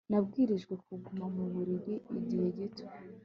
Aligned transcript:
Nabwirijwe 0.09 0.73
kuguma 0.85 1.25
mu 1.35 1.43
buriri 1.53 1.95
igihe 2.17 2.47
gito 2.57 2.85